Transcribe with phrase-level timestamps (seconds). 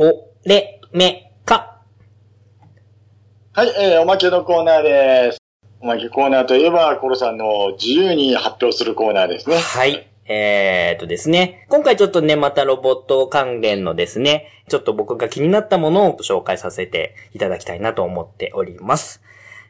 [0.00, 1.82] お、れ、め、か。
[3.52, 5.42] はい、えー、おまけのコーナーです。
[5.80, 9.58] おまけコーナーといえば、コロさんの自由に発表するコーナーですね。
[9.58, 10.08] はい。
[10.28, 11.66] えーっとですね。
[11.68, 19.20] 今回ちょっとね、またロボット関連のですね、ちょっと僕が気になったものを紹介させていただきたいなと思っております。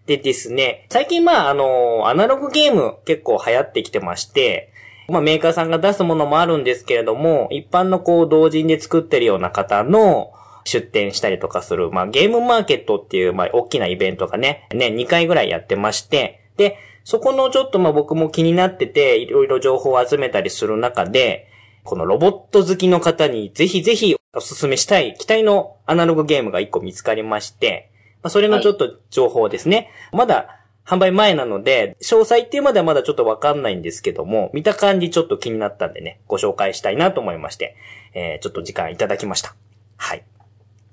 [0.05, 4.75] でですね、最近まあ、あの、アナログゲーム結構流行ってきてまして、
[5.09, 10.33] まあメーカーさんが出すものもあるんですけれども、一般のこう同人で作ってるような方の
[10.65, 21.49] 出展したりとかする、まあゲームマーケットっていう、まあ大きなイベントがね、ね、2回ぐらいやってまして、で、そこのちょっとまあ僕も気になってて、いろいろ情報を集めたりする中で、
[21.85, 27.91] このロボット好きの方にぜひぜひお勧めしたい期待のアナログゲームが1個見つかりまして、
[28.23, 29.91] まあ、それのちょっと情報ですね。
[30.13, 30.58] まだ
[30.89, 37.77] 販売前なので、詳細っていうまではまだちょっとわかんないんですけども、見た感じちょっと気になったんでね、ご紹介したいなと思いまして、
[38.15, 39.55] えー、ちょっと時間いただきました。
[39.99, 40.25] はい。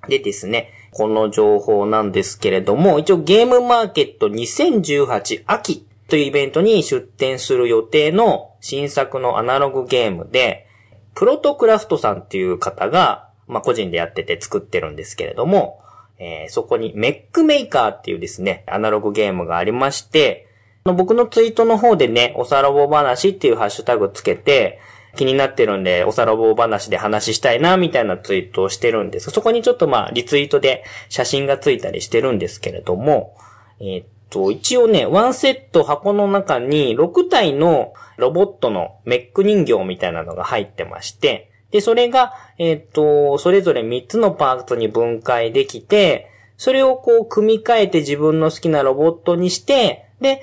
[0.09, 10.67] でですね、この情報なんですけれども、一応ゲームマーケット2018秋というイベントに出展する予定の新作のアナログゲームで、
[11.13, 15.79] プロトクラフトさんっていう方が、まあ、個人でやってて作ってるんですけれども、
[16.17, 20.47] えーそこにメックメーカーっていうですね、アナログゲームがありまして、
[20.83, 24.79] 僕のツイートの方でね、おさらぼ話っていうハッシュタグつけて、
[25.15, 29.31] 気になってるんで、おさらぼ話で話したいな、みたいなツイートをしてるんです。
[29.31, 33.35] そこにちょっとまあ、リツイートで写真がついたりしてるんですけれども、
[33.79, 50.41] えーっと、一応ね、ワンセット箱の中に6体のロボットのメック人形みたいなのが入ってまして、で、それが、えーっと、それぞれ3つのパーツに分解できて、それをこう、組み替えて自分の好きなロボットにして、で、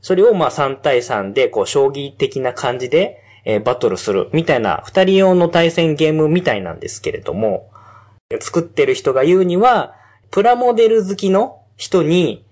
[0.00, 7.68] それをまあ3対3で、こう、将棋的な感じで、えーバトルするみたいな、二人用の対戦ゲームみたいなんですけれども、
[8.38, 9.96] 作ってる人が言うには、
[10.30, 12.44] プラモデル好きの人に、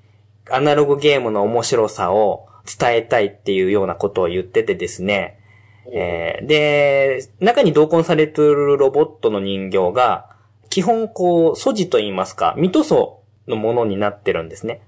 [0.51, 5.38] アナログゲームの面白さを伝えたいっていうようなことを言っててですね、
[5.93, 10.27] えーで、中に同梱されてるロボットの人形が、
[10.71, 14.83] 基本こう、素地と言いますか、ミ塗装のものになってるんですね。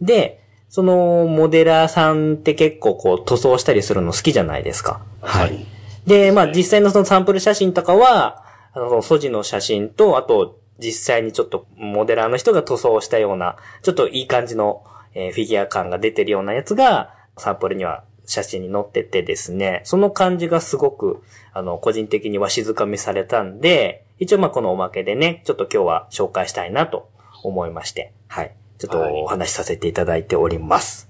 [0.00, 5.00] で、そのモデラーさんって結構こう塗装したりするの好きじゃないですか。
[5.22, 5.66] はい。
[6.06, 8.44] で、まあ実際のそのサンプル写真とかは、
[8.74, 14.84] あの素地の写真と、あと実際にちょっとモデラーの人が塗装したような、ちょっといい感じの、
[15.14, 21.22] えーフィギュア感が出てるようなやつが、サンプルには写真に載っててですね、その感じがすごく、
[21.54, 27.08] あの、個人的にわしづかみされたんで、一応まあこのおまけでね、ちょっと今日は紹介したいなと
[27.42, 28.54] 思いまして、はい。
[28.78, 31.08] ちょっとお話しさせていただいております。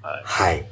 [0.00, 0.66] はいはい。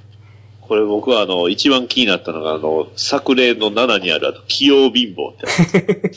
[0.61, 6.15] これ僕はあの、一番気になったのがあの、作例の7にあるあの、器用貧乏って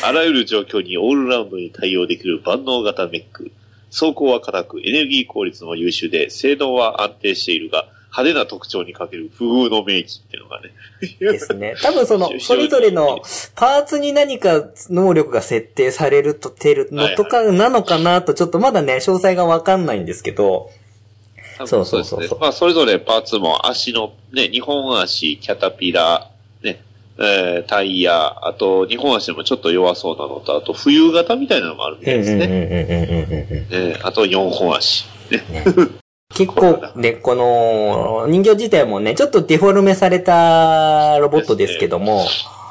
[0.02, 3.52] あらゆる状況にオールラウンドに対応できる万能型メック。
[3.90, 10.70] 走行は硬く、エネルギー効率も優秀で、性能は安定しているが、派手な特徴に欠ける不遇の名機っていうのがね。
[11.20, 11.74] ですね。
[11.82, 13.20] 多分その、それぞれの
[13.54, 20.70] パーツに何か能力が設定されるとてるのとかなのかなと、ちょっとまだね、詳細がわかんないんですけど、
[21.66, 22.38] そうそうそう。
[22.40, 26.80] まあ、それぞれパーツも足の、ね、日本足、キャタピラー、ね、
[27.18, 33.98] えータイヤ、あと、日本足でもちょっと弱そうなのと、あと、冬型みたいなのもあるみたいですね。
[34.02, 35.06] あと、4本足。
[35.30, 35.42] ね。
[36.34, 42.26] 結構ね、この人形自体もね、ちょっとデフォルメされたロボットですけども、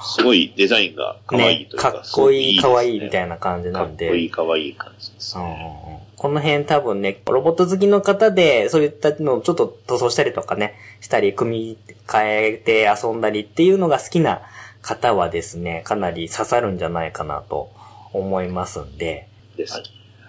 [0.05, 1.91] すごいデザインが可愛いねというか。
[1.91, 4.05] かっこいい、かわいいみたいいな感じななんで。
[4.07, 5.89] かっこいい、可愛い感じですね。
[5.91, 14.41] うんこの辺多分ね、ロボット好きの方で、そういったのをちょっと塗装したりとかね、したり、組み替えて遊んだりっていうのが好きな
[14.81, 17.69] 方はですね、かなり刺さるんじゃないかなと
[18.13, 19.27] 思いますんで。
[19.57, 19.73] です。
[19.73, 19.83] はい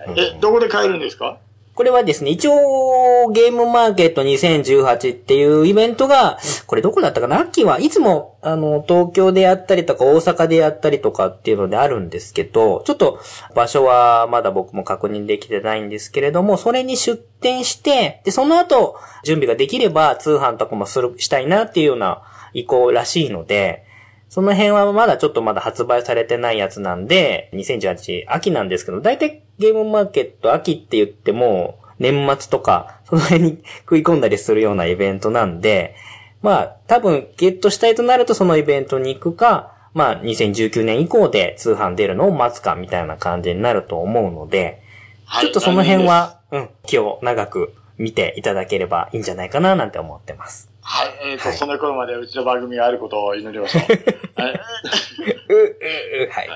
[0.08, 1.38] うんえ、どこで買えるんですか？
[1.78, 7.38] これはですね、一応、ゲームマーケット2018っていうイベントが、これどこだったかな？
[7.38, 13.20] 秋はいつも、あの、東京でやったりとか大阪でやったりとかっていうのであるんですけど、ちょっと
[13.54, 22.24] 場所はまだ僕も確認できてないんですけれども、それに出店して、で、その後、準備ができれば通販とかもする、したいなっていうような
[22.54, 23.84] 意向らしいので、
[24.28, 35.94] その辺はまだちょっとまだ発売されてないやつなんで、2018秋なんですけど、だいたいゲームマーケット秋って言っても、年末とか、その辺に食い込んだりするようなイベントなんで、
[36.42, 44.82] まあ、多分ゲットしたいとなるとそのイベントに行くか、まあ、2019年以降で通販出るのを待つかみたいな感じになると思うので、
[45.24, 45.46] はい。
[45.46, 50.70] ちょっとその辺は、うん、気を長く見ていただければいいんじゃないかななんて思ってます。
[50.80, 51.08] はい。
[51.32, 53.82] えっ、と、はいその頃までうちの番組があることを祈りましょう。
[54.40, 54.60] はい。
[55.48, 55.76] う、う、
[56.28, 56.48] う、はい。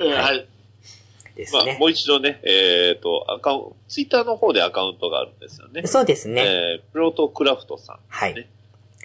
[0.00, 0.38] えーはい。
[0.38, 1.76] まあ、ですね。
[1.80, 5.86] もう一度ね、えっ、と、アカウント、ツイッターの方でアカウントがあるんですよね。
[5.86, 6.42] そうですね。
[6.42, 7.98] えー、プロトクラフトさん。
[8.08, 8.34] はい。
[8.34, 8.48] ね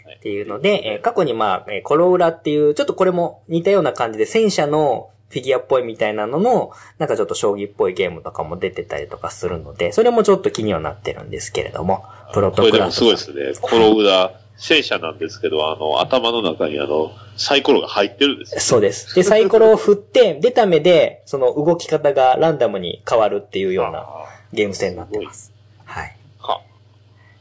[0.06, 12.04] はいっていうので、えー過去にまあ、えーコロウラっていう、ちょっとこれも似たような感じで戦車のフィギュアっぽいみたいなのの、なんかちょっと将棋っぽいゲームとかも出てたりとかするので、それもちょっと気にはなってるんですけれども、
[12.34, 12.92] プロトこれでも。
[12.92, 13.54] すごいですね。
[13.62, 18.62] コロウラ、戦車なんですけど、あの、頭の中にあの、サイコロが入ってるんですよ。
[18.62, 19.16] そうです。
[19.16, 24.06] で、サイコロを振って、出た目で、その動き方がランダムに変わるっていうような
[24.52, 25.54] ゲーム性になってます。
[25.86, 26.18] はい。
[26.40, 26.62] は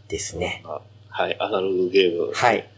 [0.08, 0.62] ですね。
[0.64, 2.32] あはい、アナログゲーム。
[2.32, 2.68] はい。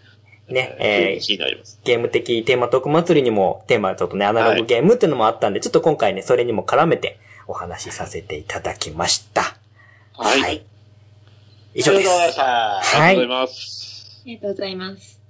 [0.51, 1.77] ね、えー。
[1.85, 9.57] ゲーム的テーマトーク祭りにもテーマちょっとね、アナログゲームっていうのもあったんで、ちょっと今回ね、それにも絡めてお話しさせていただきました。
[10.13, 10.63] はい。
[11.75, 12.83] 以上ですありがとうございま。
[12.83, 13.03] した。
[13.03, 14.21] ありがとうございます。
[14.23, 15.21] ありがとうございます。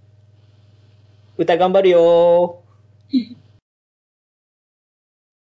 [1.38, 3.36] 歌頑張るよー。